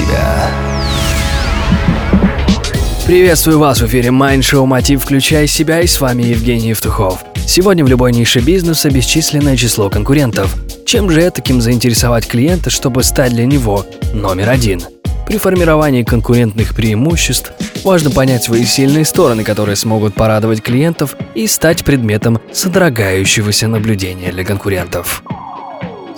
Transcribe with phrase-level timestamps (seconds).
[0.00, 0.50] себя».
[3.06, 7.24] Приветствую вас в эфире Mind Show Мотив «Включай себя» и с вами Евгений Евтухов.
[7.46, 10.54] Сегодня в любой нише бизнеса бесчисленное число конкурентов.
[10.86, 13.84] Чем же этаким заинтересовать клиента, чтобы стать для него
[14.14, 14.80] номер один?
[15.26, 17.52] При формировании конкурентных преимуществ
[17.84, 24.44] важно понять свои сильные стороны, которые смогут порадовать клиентов и стать предметом содрогающегося наблюдения для
[24.44, 25.24] конкурентов.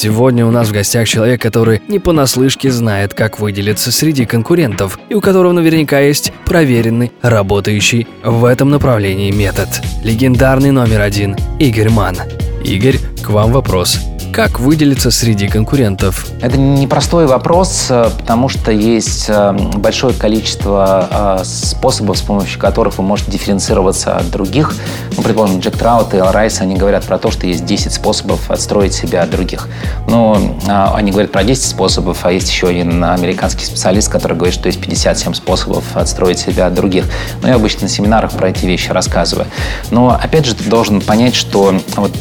[0.00, 5.14] Сегодня у нас в гостях человек, который не понаслышке знает, как выделиться среди конкурентов, и
[5.14, 9.66] у которого наверняка есть проверенный, работающий в этом направлении метод.
[10.04, 12.14] Легендарный номер один– Игорь Ман.
[12.62, 13.98] Игорь, к вам вопрос.
[14.32, 16.26] Как выделиться среди конкурентов?
[16.40, 22.98] Это непростой вопрос, э, потому что есть э, большое количество э, способов, с помощью которых
[22.98, 24.74] вы можете дифференцироваться от других.
[25.16, 28.50] Ну, предположим, Джек Траут и Эл Райс, они говорят про то, что есть 10 способов
[28.50, 29.68] отстроить себя от других.
[30.06, 34.68] Но они говорят про 10 способов, а есть еще один американский специалист, который говорит, что
[34.68, 37.06] есть 57 способов отстроить себя от других.
[37.42, 39.46] Но я обычно на семинарах про эти вещи рассказываю.
[39.90, 42.12] Но, опять же, ты должен понять, что вот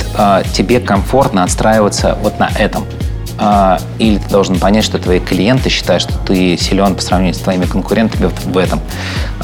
[0.53, 2.85] тебе комфортно отстраиваться остановиться вот на этом.
[3.39, 7.37] А, или ты должен понять, что твои клиенты считают, что ты силен по сравнению с
[7.37, 8.81] твоими конкурентами в этом.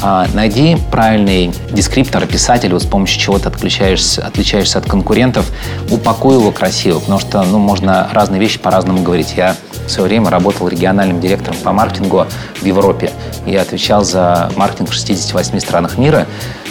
[0.02, 5.48] А, найди правильный дескриптор, описатель, вот с помощью чего ты отличаешься, отличаешься от конкурентов,
[5.90, 9.34] упакуй его красиво, потому что ну, можно разные вещи по-разному говорить.
[9.36, 9.54] Я
[9.86, 12.26] в свое время работал региональным директором по маркетингу
[12.60, 13.12] в Европе.
[13.46, 16.26] Я отвечал за маркетинг в 68 странах мира.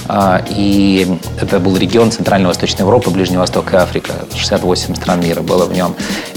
[0.07, 4.13] А, и это был регион Центральной Восточной Европы, Ближний Восток и Африка.
[4.35, 5.95] 68 стран мира было в нем.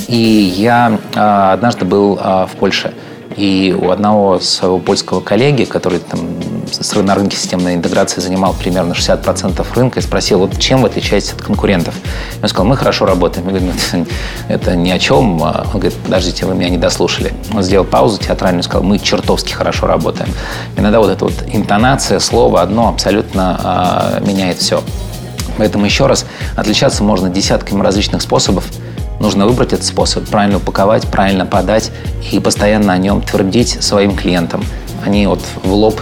[0.09, 2.95] И я а, однажды был а, в Польше.
[3.37, 6.21] И у одного своего польского коллеги, который там
[7.03, 11.43] на рынке системной интеграции занимал примерно 60% рынка, и спросил, вот чем вы отличаетесь от
[11.43, 11.95] конкурентов?
[12.43, 13.49] Он сказал, мы хорошо работаем.
[13.49, 13.73] Я говорю,
[14.49, 15.41] это ни о чем.
[15.41, 17.33] Он говорит, подождите, вы меня не дослушали.
[17.55, 20.31] Он сделал паузу театральную и сказал, мы чертовски хорошо работаем.
[20.77, 24.83] Иногда вот эта вот интонация, слово одно абсолютно а, меняет все.
[25.59, 28.65] Поэтому еще раз, отличаться можно десятками различных способов.
[29.21, 31.91] Нужно выбрать этот способ, правильно упаковать, правильно подать
[32.31, 34.63] и постоянно о нем твердить своим клиентам.
[35.05, 36.01] Они вот в лоб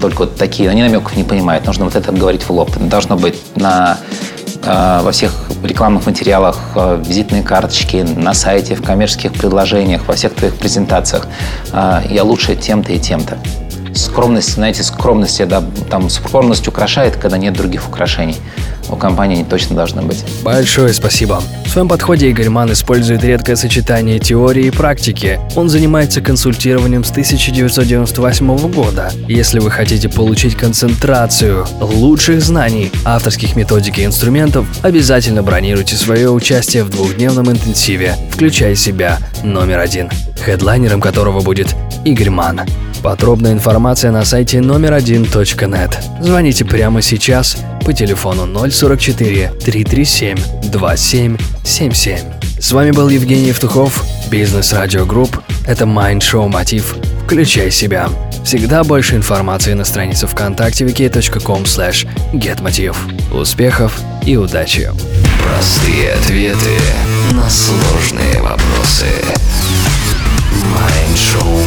[0.00, 1.66] только вот такие, они намеков не понимают.
[1.66, 2.70] Нужно вот это говорить в лоб.
[2.78, 3.98] Должно быть на
[4.62, 10.34] э, во всех рекламных материалах, э, визитные карточки, на сайте, в коммерческих предложениях, во всех
[10.34, 11.26] твоих презентациях.
[11.72, 13.38] Э, я лучше тем-то и тем-то.
[13.94, 18.36] Скромность, знаете, скромность, да, там скромность украшает, когда нет других украшений
[18.92, 20.24] у компании точно должны быть.
[20.42, 21.42] Большое спасибо.
[21.64, 25.38] В своем подходе Игорь Ман использует редкое сочетание теории и практики.
[25.54, 29.12] Он занимается консультированием с 1998 года.
[29.28, 36.84] Если вы хотите получить концентрацию лучших знаний, авторских методик и инструментов, обязательно бронируйте свое участие
[36.84, 40.10] в двухдневном интенсиве «Включай себя» номер один,
[40.44, 41.74] хедлайнером которого будет
[42.04, 42.62] Игорь Ман.
[43.02, 45.98] Подробная информация на сайте номер один .нет.
[46.20, 52.40] Звоните прямо сейчас по телефону 044 337 2777.
[52.58, 55.40] С вами был Евгений Евтухов, Business Radio Group.
[55.66, 56.94] Это Mind Show Мотив.
[57.24, 58.10] Включай себя.
[58.44, 62.96] Всегда больше информации на странице ВКонтакте vk.com slash getmotiv.
[63.32, 64.90] Успехов и удачи!
[65.42, 66.76] Простые ответы
[67.32, 69.06] на сложные вопросы.
[70.74, 71.60] Mind Show